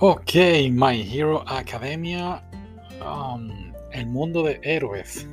Ok, 0.00 0.34
My 0.70 1.02
Hero 1.02 1.42
Academia, 1.44 2.40
um, 3.04 3.72
el 3.90 4.06
mundo 4.06 4.44
de 4.44 4.60
héroes, 4.62 5.26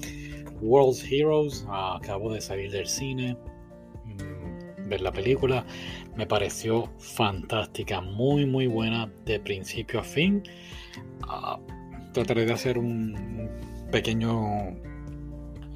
World's 0.62 1.02
Heroes, 1.10 1.66
acabo 1.68 2.32
de 2.32 2.40
salir 2.40 2.70
del 2.70 2.86
cine, 2.86 3.36
mm, 4.04 4.88
ver 4.88 5.00
la 5.00 5.10
película, 5.10 5.66
me 6.14 6.28
pareció 6.28 6.88
fantástica, 7.00 8.00
muy 8.00 8.46
muy 8.46 8.68
buena 8.68 9.10
de 9.24 9.40
principio 9.40 9.98
a 9.98 10.04
fin. 10.04 10.44
Ah, 11.28 11.58
trataré 12.12 12.46
de 12.46 12.52
hacer 12.52 12.78
un 12.78 13.50
pequeño 13.90 14.76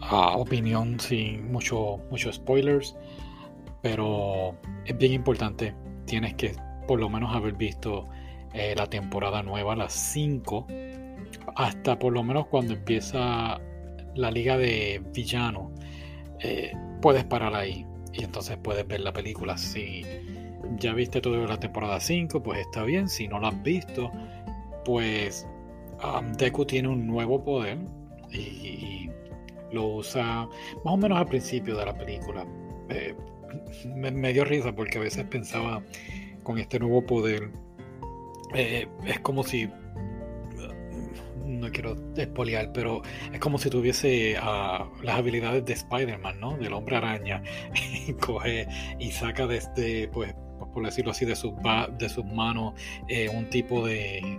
ah, 0.00 0.36
opinión 0.36 1.00
sin 1.00 1.50
mucho, 1.50 1.98
muchos 2.08 2.36
spoilers, 2.36 2.94
pero 3.82 4.54
es 4.84 4.96
bien 4.96 5.12
importante, 5.12 5.74
tienes 6.06 6.34
que 6.34 6.54
por 6.86 7.00
lo 7.00 7.08
menos 7.08 7.34
haber 7.34 7.54
visto 7.54 8.08
eh, 8.54 8.74
la 8.76 8.86
temporada 8.86 9.42
nueva, 9.42 9.76
las 9.76 9.92
5, 9.92 10.66
hasta 11.56 11.98
por 11.98 12.12
lo 12.12 12.22
menos 12.22 12.46
cuando 12.46 12.74
empieza 12.74 13.60
la 14.14 14.30
liga 14.30 14.56
de 14.56 15.02
villano, 15.12 15.72
eh, 16.40 16.72
puedes 17.00 17.24
parar 17.24 17.54
ahí 17.54 17.86
y 18.12 18.24
entonces 18.24 18.56
puedes 18.62 18.86
ver 18.86 19.00
la 19.00 19.12
película. 19.12 19.56
Si 19.56 20.02
ya 20.78 20.92
viste 20.92 21.20
toda 21.20 21.38
la 21.46 21.58
temporada 21.58 22.00
5, 22.00 22.42
pues 22.42 22.60
está 22.60 22.82
bien. 22.84 23.08
Si 23.08 23.28
no 23.28 23.38
la 23.38 23.48
has 23.48 23.62
visto, 23.62 24.10
pues 24.84 25.46
um, 26.02 26.32
Deku 26.32 26.64
tiene 26.64 26.88
un 26.88 27.06
nuevo 27.06 27.42
poder 27.42 27.78
y, 28.30 29.10
lo 29.70 29.86
usa 29.86 30.48
más 30.82 30.94
o 30.94 30.96
menos 30.96 31.18
al 31.18 31.26
principio 31.26 31.76
de 31.76 31.84
la 31.84 31.94
película. 31.96 32.46
Eh, 32.88 33.14
me, 33.94 34.32
dio 34.32 34.44
risa 34.44 34.74
porque 34.74 34.96
a 34.96 35.02
veces 35.02 35.24
pensaba 35.24 35.82
con 36.42 36.58
este 36.58 36.78
nuevo 36.78 37.04
poder 37.04 37.50
eh, 38.54 38.88
es 39.06 39.20
como 39.20 39.42
si 39.44 39.68
no 41.48 41.70
quiero 41.70 41.94
despoliar, 41.94 42.72
pero 42.72 43.02
es 43.32 43.40
como 43.40 43.58
si 43.58 43.70
tuviese 43.70 44.36
ah, 44.40 44.88
las 45.02 45.16
habilidades 45.16 45.64
de 45.64 45.72
Spider-Man, 45.72 46.40
¿no? 46.40 46.56
Del 46.56 46.72
hombre 46.72 46.96
araña. 46.96 47.42
Coge 48.20 48.66
y 48.98 49.10
saca 49.10 49.46
desde, 49.46 50.08
pues, 50.08 50.34
por 50.72 50.84
decirlo 50.84 51.10
así, 51.10 51.24
de 51.24 51.36
sus, 51.36 51.52
de 51.98 52.08
sus 52.08 52.24
manos 52.24 52.74
eh, 53.08 53.28
un 53.28 53.48
tipo 53.50 53.86
de, 53.86 54.38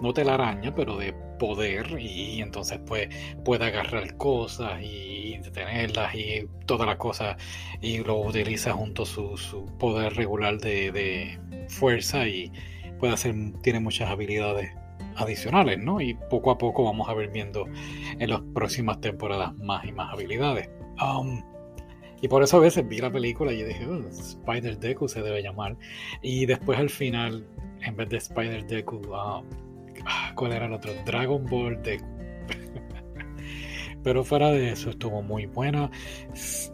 no 0.00 0.12
telaraña, 0.12 0.74
pero 0.74 0.96
de 0.96 1.12
poder 1.38 1.98
y, 1.98 2.40
entonces 2.40 2.78
pues 2.86 3.08
puede 3.44 3.64
agarrar 3.64 4.16
cosas 4.16 4.80
y 4.80 5.38
detenerlas 5.38 6.14
y 6.14 6.46
todas 6.66 6.86
las 6.86 6.96
cosas 6.96 7.36
y 7.80 7.98
lo 7.98 8.20
utiliza 8.20 8.72
junto 8.72 9.02
a 9.02 9.06
su, 9.06 9.36
su 9.36 9.66
poder 9.78 10.14
regular 10.14 10.58
de 10.58 11.40
fuerza 11.68 12.28
y 12.28 12.52
puede 13.02 13.14
hacer, 13.14 13.34
tiene 13.62 13.80
muchas 13.80 14.08
habilidades 14.10 14.70
adicionales, 15.16 15.76
¿no? 15.80 16.00
Y 16.00 16.14
poco 16.14 16.52
a 16.52 16.58
poco 16.58 16.84
vamos 16.84 17.08
a 17.08 17.14
ver 17.14 17.30
viendo 17.30 17.66
en 18.16 18.30
las 18.30 18.40
próximas 18.54 19.00
temporadas 19.00 19.56
más 19.56 19.84
y 19.84 19.90
más 19.90 20.12
habilidades. 20.12 20.70
Um, 21.02 21.42
y 22.20 22.28
por 22.28 22.44
eso 22.44 22.58
a 22.58 22.60
veces 22.60 22.86
vi 22.86 22.98
la 22.98 23.10
película 23.10 23.52
y 23.52 23.64
dije, 23.64 23.84
oh, 23.88 24.06
Spider 24.08 24.78
Deku 24.78 25.08
se 25.08 25.20
debe 25.20 25.42
llamar. 25.42 25.76
Y 26.22 26.46
después 26.46 26.78
al 26.78 26.90
final, 26.90 27.44
en 27.80 27.96
vez 27.96 28.08
de 28.08 28.18
Spider 28.18 28.64
Deku, 28.68 28.98
uh, 28.98 29.42
¿cuál 30.36 30.52
era 30.52 30.66
el 30.66 30.72
otro? 30.72 30.92
Dragon 31.04 31.44
Ball 31.46 31.82
Deku. 31.82 32.06
Pero 34.04 34.22
fuera 34.22 34.52
de 34.52 34.70
eso 34.70 34.90
estuvo 34.90 35.22
muy 35.22 35.46
buena. 35.46 35.90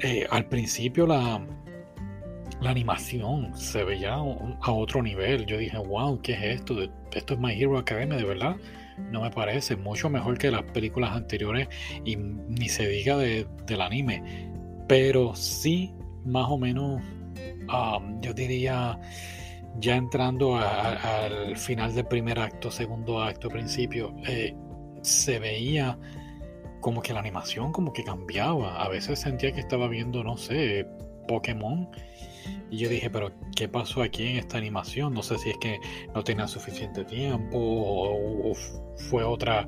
Eh, 0.02 0.26
al 0.28 0.44
principio 0.44 1.06
la, 1.06 1.40
la 2.60 2.70
animación 2.70 3.56
se 3.56 3.84
veía 3.84 4.14
a 4.14 4.72
otro 4.72 5.02
nivel. 5.02 5.46
Yo 5.46 5.58
dije, 5.58 5.78
wow, 5.78 6.20
¿qué 6.20 6.32
es 6.32 6.42
esto? 6.60 6.76
Esto 7.12 7.34
es 7.34 7.40
My 7.40 7.52
Hero 7.52 7.78
Academia, 7.78 8.16
de 8.16 8.24
verdad. 8.24 8.56
No 9.10 9.22
me 9.22 9.30
parece 9.30 9.76
mucho 9.76 10.10
mejor 10.10 10.38
que 10.38 10.50
las 10.50 10.64
películas 10.64 11.12
anteriores 11.12 11.68
y 12.04 12.16
ni 12.16 12.68
se 12.68 12.88
diga 12.88 13.16
del 13.16 13.80
anime. 13.80 14.50
Pero 14.88 15.36
sí, 15.36 15.94
más 16.24 16.46
o 16.48 16.58
menos, 16.58 17.00
um, 17.72 18.20
yo 18.20 18.34
diría, 18.34 18.98
ya 19.78 19.96
entrando 19.96 20.56
al 20.56 21.56
final 21.56 21.94
del 21.94 22.06
primer 22.06 22.40
acto, 22.40 22.70
segundo 22.70 23.22
acto, 23.22 23.48
principio, 23.48 24.14
eh, 24.26 24.56
se 25.02 25.38
veía 25.38 25.96
como 26.80 27.02
que 27.02 27.12
la 27.12 27.20
animación 27.20 27.70
como 27.70 27.92
que 27.92 28.02
cambiaba. 28.02 28.82
A 28.82 28.88
veces 28.88 29.20
sentía 29.20 29.52
que 29.52 29.60
estaba 29.60 29.86
viendo, 29.86 30.24
no 30.24 30.36
sé, 30.36 30.86
Pokémon 31.28 31.88
y 32.70 32.78
yo 32.78 32.88
dije, 32.88 33.08
pero 33.10 33.32
¿qué 33.56 33.68
pasó 33.68 34.02
aquí 34.02 34.26
en 34.26 34.36
esta 34.36 34.58
animación? 34.58 35.14
No 35.14 35.22
sé 35.22 35.38
si 35.38 35.50
es 35.50 35.56
que 35.58 35.78
no 36.14 36.22
tenía 36.22 36.46
suficiente 36.46 37.04
tiempo 37.04 37.58
o, 37.58 38.52
fue 39.08 39.22
otra 39.24 39.66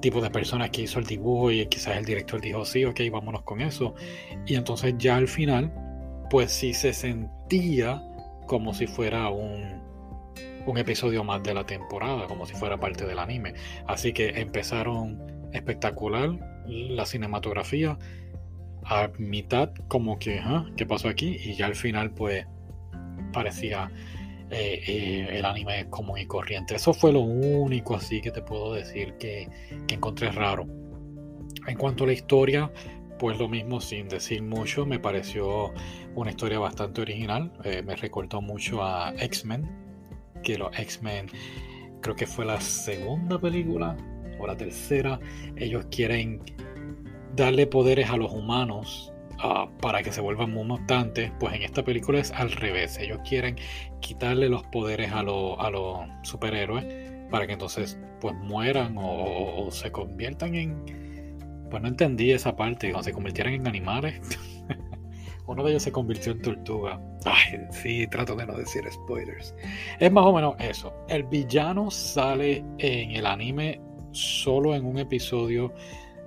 tipo 0.00 0.20
de 0.20 0.30
persona 0.30 0.68
que 0.68 0.82
hizo 0.82 0.98
el 0.98 1.06
dibujo 1.06 1.50
y 1.50 1.66
quizás 1.66 1.96
el 1.96 2.04
director 2.04 2.40
dijo, 2.40 2.64
sí, 2.64 2.84
ok, 2.84 3.00
vámonos 3.10 3.42
con 3.42 3.60
eso. 3.60 3.94
Y 4.46 4.56
entonces 4.56 4.94
ya 4.98 5.16
al 5.16 5.28
final, 5.28 5.72
pues 6.28 6.52
sí 6.52 6.74
se 6.74 6.92
sentía 6.92 8.02
como 8.46 8.74
si 8.74 8.86
fuera 8.86 9.30
un, 9.30 9.80
un 10.66 10.78
episodio 10.78 11.24
más 11.24 11.42
de 11.42 11.54
la 11.54 11.64
temporada, 11.64 12.26
como 12.26 12.44
si 12.44 12.54
fuera 12.54 12.78
parte 12.78 13.06
del 13.06 13.18
anime. 13.18 13.54
Así 13.86 14.12
que 14.12 14.40
empezaron 14.40 15.48
espectacular 15.52 16.30
la 16.66 17.06
cinematografía 17.06 17.98
a 18.86 19.10
mitad 19.18 19.72
como 19.88 20.18
que, 20.18 20.42
¿qué 20.76 20.86
pasó 20.86 21.08
aquí? 21.08 21.36
Y 21.44 21.54
ya 21.54 21.66
al 21.66 21.74
final 21.74 22.10
pues 22.12 22.46
parecía 23.32 23.90
eh, 24.50 24.82
eh, 24.86 25.38
el 25.38 25.44
anime 25.44 25.88
común 25.90 26.18
y 26.18 26.26
corriente. 26.26 26.76
Eso 26.76 26.92
fue 26.92 27.12
lo 27.12 27.20
único 27.20 27.96
así 27.96 28.20
que 28.20 28.30
te 28.30 28.42
puedo 28.42 28.74
decir 28.74 29.14
que, 29.14 29.48
encontré 29.88 30.30
raro. 30.30 30.66
En 31.66 31.76
cuanto 31.76 32.04
a 32.04 32.06
la 32.08 32.12
historia, 32.12 32.70
pues 33.18 33.38
lo 33.38 33.48
mismo 33.48 33.80
sin 33.80 34.08
decir 34.08 34.42
mucho, 34.42 34.84
me 34.84 34.98
pareció 34.98 35.72
una 36.14 36.30
historia 36.30 36.58
bastante 36.58 37.00
original. 37.00 37.52
Eh, 37.64 37.82
me 37.82 37.96
recordó 37.96 38.42
mucho 38.42 38.82
a 38.82 39.14
X-Men, 39.18 39.68
que 40.42 40.58
los 40.58 40.78
X-Men 40.78 41.26
creo 42.02 42.14
que 42.14 42.26
fue 42.26 42.44
la 42.44 42.60
segunda 42.60 43.40
película 43.40 43.96
o 44.38 44.46
la 44.46 44.56
tercera. 44.56 45.18
Ellos 45.56 45.86
quieren 45.90 46.42
darle 47.34 47.66
poderes 47.66 48.10
a 48.10 48.16
los 48.16 48.32
humanos 48.32 49.12
ah, 49.38 49.68
para 49.80 50.02
que 50.02 50.12
se 50.12 50.20
vuelvan 50.20 50.52
muy 50.52 50.64
mutantes, 50.64 51.32
pues 51.38 51.54
en 51.54 51.62
esta 51.62 51.82
película 51.82 52.20
es 52.20 52.32
al 52.32 52.52
revés. 52.52 52.98
Ellos 52.98 53.18
quieren 53.28 53.56
quitarle 54.00 54.48
los 54.48 54.62
poderes 54.64 55.12
a, 55.12 55.20
a 55.20 55.22
los 55.70 55.98
superhéroes 56.22 56.84
para 57.30 57.46
que 57.46 57.54
entonces 57.54 57.98
pues 58.20 58.34
mueran 58.36 58.96
o, 58.98 59.68
se 59.70 59.90
conviertan 59.90 60.54
en... 60.54 61.04
Pues 61.70 61.82
no 61.82 61.88
entendí 61.88 62.30
esa 62.30 62.54
parte, 62.54 62.90
cuando 62.90 63.04
se 63.04 63.12
convirtieran 63.12 63.54
en 63.54 63.66
animales. 63.66 64.20
Uno 65.46 65.64
de 65.64 65.72
ellos 65.72 65.82
se 65.82 65.92
convirtió 65.92 66.32
en 66.32 66.40
tortuga. 66.40 67.00
Ay, 67.24 67.60
sí, 67.70 68.06
trato 68.06 68.36
de 68.36 68.46
no 68.46 68.56
decir 68.56 68.82
spoilers. 68.90 69.54
Es 69.98 70.12
más 70.12 70.24
o 70.24 70.32
menos 70.32 70.54
eso. 70.58 70.94
El 71.08 71.24
villano 71.24 71.90
sale 71.90 72.64
en 72.78 73.10
el 73.10 73.26
anime 73.26 73.80
solo 74.12 74.74
en 74.74 74.86
un 74.86 74.98
episodio 74.98 75.72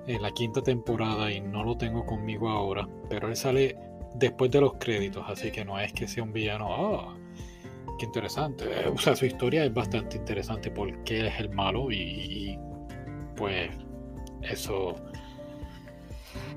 en 0.07 0.21
la 0.21 0.31
quinta 0.31 0.61
temporada 0.61 1.31
y 1.31 1.41
no 1.41 1.63
lo 1.63 1.77
tengo 1.77 2.05
conmigo 2.05 2.49
ahora, 2.49 2.87
pero 3.09 3.27
él 3.27 3.35
sale 3.35 3.77
después 4.15 4.49
de 4.51 4.61
los 4.61 4.73
créditos, 4.75 5.23
así 5.27 5.51
que 5.51 5.65
no 5.65 5.79
es 5.79 5.93
que 5.93 6.07
sea 6.07 6.23
un 6.23 6.33
villano, 6.33 6.67
ah, 6.69 7.17
qué 7.99 8.05
interesante. 8.05 8.65
O 8.87 8.97
sea, 8.97 9.15
su 9.15 9.25
historia 9.25 9.65
es 9.65 9.73
bastante 9.73 10.17
interesante 10.17 10.71
porque 10.71 11.19
él 11.19 11.25
es 11.27 11.39
el 11.39 11.49
malo 11.49 11.91
y, 11.91 12.57
pues 13.35 13.69
eso 14.41 14.95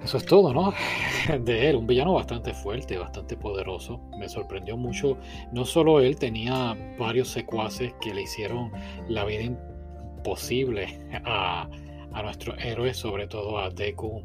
eso 0.04 0.16
es 0.16 0.24
todo, 0.24 0.52
¿no? 0.54 0.72
De 1.44 1.68
él, 1.68 1.76
un 1.76 1.86
villano 1.86 2.14
bastante 2.14 2.54
fuerte, 2.54 2.96
bastante 2.96 3.36
poderoso. 3.36 4.00
Me 4.18 4.28
sorprendió 4.28 4.76
mucho. 4.76 5.18
No 5.52 5.64
solo 5.64 6.00
él, 6.00 6.16
tenía 6.16 6.76
varios 6.98 7.28
secuaces 7.28 7.94
que 8.00 8.14
le 8.14 8.22
hicieron 8.22 8.72
la 9.08 9.24
vida 9.24 9.42
imposible 9.42 10.98
a, 11.24 11.68
a 12.12 12.22
nuestros 12.22 12.56
héroes, 12.62 12.96
sobre 12.96 13.26
todo 13.26 13.58
a 13.58 13.70
Deku. 13.70 14.22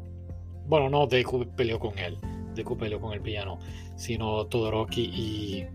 Bueno, 0.66 0.88
no 0.90 1.06
Deku 1.06 1.46
peleó 1.56 1.78
con 1.78 1.98
él, 1.98 2.16
Deku 2.54 2.76
peleó 2.76 3.00
con 3.00 3.12
el 3.12 3.20
villano, 3.20 3.58
sino 3.96 4.46
Todoroki 4.46 5.02
y 5.02 5.66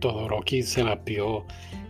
Todoroki 0.00 0.62
se 0.62 0.84
las 0.84 1.02
vio 1.04 1.44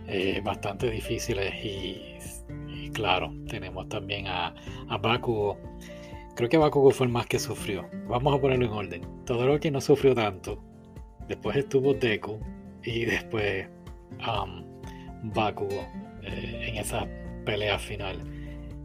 eh, 0.07 0.41
bastante 0.43 0.89
difíciles 0.89 1.53
y, 1.63 2.89
claro, 2.91 3.33
tenemos 3.47 3.87
también 3.89 4.27
a, 4.27 4.53
Bakugo. 5.01 5.57
Creo 6.35 6.49
que 6.49 6.57
Bakugo 6.57 6.91
fue 6.91 7.07
el 7.07 7.11
más 7.11 7.27
que 7.27 7.37
sufrió. 7.37 7.87
Vamos 8.07 8.35
a 8.35 8.41
ponerlo 8.41 8.65
en 8.65 8.71
orden. 8.71 9.25
Todoroki 9.25 9.71
no 9.71 9.81
sufrió 9.81 10.15
tanto. 10.15 10.63
Después 11.27 11.57
estuvo 11.57 11.93
Deku 11.93 12.39
y 12.83 13.05
después 13.05 13.67
um, 14.19 14.63
Bakugo 15.33 15.85
eh, 16.23 16.69
en 16.69 16.77
esa 16.77 17.07
pelea 17.45 17.77
final 17.77 18.19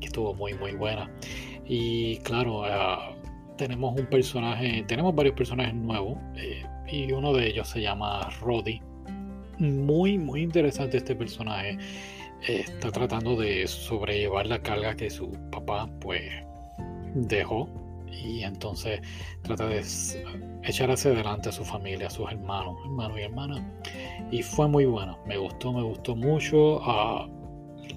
estuvo 0.05 0.35
muy 0.35 0.55
muy 0.55 0.73
buena. 0.73 1.11
Y 1.67 2.19
claro, 2.19 2.65
ah, 2.65 3.15
tenemos 3.56 3.99
un 3.99 4.06
personaje, 4.06 4.85
tenemos 4.87 5.15
varios 5.15 5.35
personajes 5.35 5.75
nuevos 5.75 6.19
eh, 6.37 6.65
y 6.91 7.12
uno 7.12 7.33
de 7.33 7.49
ellos 7.49 7.69
se 7.69 7.81
llama 7.81 8.29
Roddy. 8.41 8.81
muy, 9.59 10.19
muy 10.19 10.43
interesante 10.43 10.99
este 10.99 11.15
personaje. 11.15 11.79
Está 12.47 12.91
tratando 12.91 13.37
de 13.37 13.67
sobrellevar 13.67 14.47
la 14.47 14.61
carga 14.61 14.95
que 14.95 15.09
su 15.09 15.31
papá, 15.51 15.89
pues, 16.01 16.23
dejó. 17.15 17.69
Y 18.11 18.43
entonces 18.43 19.01
trata 19.43 19.67
de 19.67 19.83
echar 20.62 20.91
hacia 20.91 21.11
adelante 21.11 21.49
a 21.49 21.53
su 21.53 21.65
familia, 21.65 22.06
a 22.06 22.11
sus 22.11 22.31
hermanos, 22.31 22.77
hermanos 22.85 23.19
y 23.19 23.23
hermanas. 23.23 23.62
Y 24.31 24.43
fue 24.43 24.69
muy 24.69 24.85
bueno. 24.85 25.19
Me 25.27 25.37
gustó, 25.37 25.73
me 25.73 25.83
gustó 25.83 26.15
mucho. 26.15 26.81
Ah, 26.83 27.27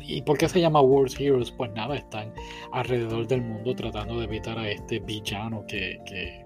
¿Y 0.01 0.22
por 0.22 0.38
qué 0.38 0.48
se 0.48 0.62
llama 0.62 0.81
World 0.81 1.13
Heroes? 1.19 1.51
Pues 1.51 1.72
nada, 1.74 1.95
están 1.95 2.34
alrededor 2.72 3.28
del 3.28 3.42
mundo 3.42 3.75
tratando 3.75 4.18
de 4.19 4.25
evitar 4.25 4.57
a 4.57 4.69
este 4.69 5.00
villano 5.00 5.66
que, 5.68 6.00
que 6.06 6.45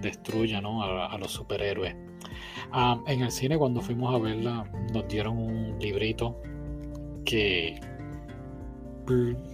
destruya 0.00 0.60
¿no? 0.60 0.82
a, 0.82 1.16
los 1.18 1.32
superhéroes. 1.32 1.94
En 3.06 3.22
el 3.22 3.30
cine 3.30 3.56
cuando 3.56 3.80
fuimos 3.80 4.14
a 4.14 4.18
verla 4.18 4.64
nos 4.92 5.08
dieron 5.08 5.38
un 5.38 5.78
librito 5.78 6.40
que 7.24 7.80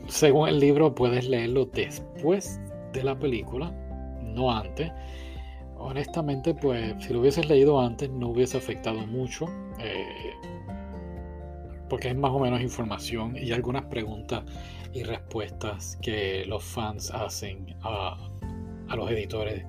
según 0.09 0.49
el 0.49 0.59
libro 0.59 0.95
puedes 0.95 1.29
leerlo 1.29 1.67
después 1.67 2.61
de 2.93 3.05
la 3.05 3.19
película, 3.19 3.71
no 4.23 4.51
antes. 4.51 4.91
Honestamente, 5.77 6.55
pues 6.55 6.95
si 7.05 7.13
lo 7.13 7.21
hubieses 7.21 7.49
leído 7.49 7.81
antes 7.81 8.09
no 8.11 8.29
hubiese 8.29 8.57
afectado 8.57 9.07
mucho. 9.07 9.47
Eh, 9.81 10.33
porque 11.93 12.09
es 12.09 12.17
más 12.17 12.31
o 12.31 12.39
menos 12.39 12.63
información 12.63 13.37
y 13.37 13.53
algunas 13.53 13.85
preguntas 13.85 14.45
y 14.95 15.03
respuestas 15.03 15.99
que 16.01 16.47
los 16.47 16.65
fans 16.65 17.11
hacen 17.11 17.77
a, 17.83 18.17
los 18.97 19.11
editores 19.11 19.67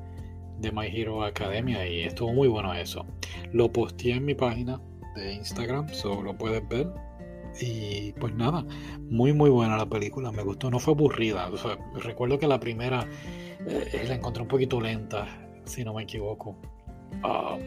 de 0.57 0.71
My 0.71 0.87
Hero 0.87 1.25
Academia 1.25 1.85
y 1.85 2.03
estuvo 2.03 2.31
muy 2.31 2.47
bueno 2.47 2.73
eso. 2.73 3.05
Lo 3.51 3.73
posteé 3.73 4.13
en 4.13 4.23
mi 4.23 4.35
página 4.35 4.79
de 5.17 5.33
Instagram, 5.33 5.89
solo 5.89 6.21
lo 6.21 6.37
puedes 6.37 6.65
ver. 6.69 6.93
Y 7.59 8.13
pues 8.13 8.33
nada, 8.35 8.65
muy 9.09 9.33
muy 9.33 9.49
buena 9.49 9.75
la 9.75 9.85
película, 9.85 10.31
me 10.31 10.43
gustó, 10.43 10.71
no 10.71 10.79
fue 10.79 10.93
aburrida. 10.93 11.51
recuerdo 11.95 12.39
que 12.39 12.47
la 12.47 12.61
primera 12.61 13.05
eh, 13.67 14.05
la 14.07 14.15
encontré 14.15 14.43
un 14.43 14.47
poquito 14.47 14.79
lenta, 14.79 15.27
si 15.65 15.83
no 15.83 15.93
me 15.93 16.03
equivoco. 16.03 16.55
Ah, 17.21 17.57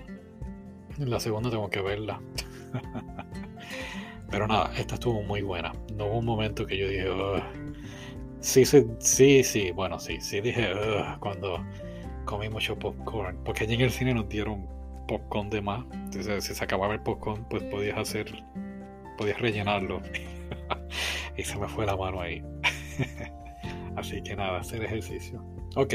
la 0.96 1.20
segunda 1.20 1.50
tengo 1.50 1.68
que 1.68 1.82
verla. 1.82 2.22
Pero 4.36 4.48
nada, 4.48 4.70
esta 4.76 4.96
estuvo 4.96 5.22
muy 5.22 5.40
buena. 5.40 5.72
No 5.94 6.08
hubo 6.08 6.18
un 6.18 6.26
momento 6.26 6.66
que 6.66 6.76
yo 6.76 6.88
dije, 6.88 7.06
sí, 8.40 8.66
sí, 8.66 9.42
sí, 9.42 9.70
bueno, 9.70 9.98
sí, 9.98 10.20
sí 10.20 10.42
dije, 10.42 10.74
cuando 11.20 11.64
comí 12.26 12.50
mucho 12.50 12.78
popcorn. 12.78 13.42
Porque 13.44 13.64
allí 13.64 13.76
en 13.76 13.80
el 13.80 13.90
cine 13.90 14.12
nos 14.12 14.28
dieron 14.28 14.68
popcorn 15.08 15.48
de 15.48 15.62
más. 15.62 15.86
Entonces, 15.90 16.44
si 16.44 16.54
se 16.54 16.62
acababa 16.62 16.92
el 16.92 17.00
popcorn, 17.00 17.46
pues 17.48 17.62
podías 17.62 17.96
hacer, 17.96 18.26
podías 19.16 19.40
rellenarlo. 19.40 20.02
y 21.38 21.42
se 21.42 21.56
me 21.56 21.66
fue 21.66 21.86
la 21.86 21.96
mano 21.96 22.20
ahí. 22.20 22.44
Así 23.96 24.20
que 24.22 24.36
nada, 24.36 24.58
hacer 24.58 24.84
ejercicio. 24.84 25.42
Ok, 25.76 25.94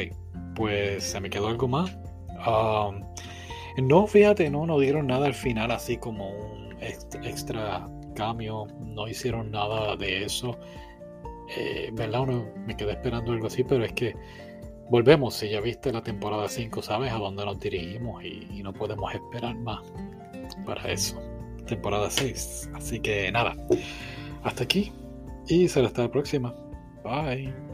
pues 0.55 1.03
se 1.03 1.21
me 1.21 1.29
quedó 1.29 1.47
algo 1.47 1.67
más. 1.67 1.95
Um, 2.47 3.03
no, 3.88 4.07
fíjate, 4.07 4.49
no, 4.49 4.65
no 4.65 4.79
dieron 4.79 5.05
nada 5.05 5.27
al 5.27 5.35
final, 5.35 5.69
así 5.69 5.97
como 5.97 6.31
un 6.31 6.75
extra 6.81 7.88
cambio, 8.13 8.67
no 8.79 9.07
hicieron 9.07 9.51
nada 9.51 9.95
de 9.95 10.25
eso. 10.25 10.57
Eh, 11.55 11.89
¿Verdad? 11.93 12.21
Uno 12.21 12.45
me 12.65 12.75
quedé 12.75 12.91
esperando 12.93 13.31
algo 13.31 13.47
así, 13.47 13.63
pero 13.63 13.83
es 13.83 13.93
que 13.93 14.15
volvemos, 14.89 15.35
si 15.35 15.49
ya 15.49 15.61
viste 15.61 15.91
la 15.91 16.01
temporada 16.01 16.47
5, 16.47 16.81
sabes 16.81 17.11
a 17.11 17.17
dónde 17.17 17.45
nos 17.45 17.59
dirigimos 17.59 18.23
y, 18.23 18.61
no 18.61 18.73
podemos 18.73 19.13
esperar 19.13 19.55
más 19.55 19.81
para 20.65 20.91
eso. 20.91 21.19
Temporada 21.65 22.09
6. 22.09 22.71
Así 22.73 22.99
que 22.99 23.31
nada, 23.31 23.55
hasta 24.43 24.63
aquí 24.63 24.91
y 25.47 25.67
será 25.67 25.87
hasta 25.87 26.03
la 26.03 26.11
próxima. 26.11 26.53
Bye. 27.03 27.70